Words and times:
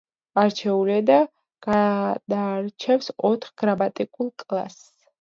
არჩიბული 0.43 0.95
ენა 0.95 1.17
განარჩევს 1.69 3.15
ოთხ 3.33 3.57
გრამატიკულ 3.65 4.37
კლასს. 4.47 4.95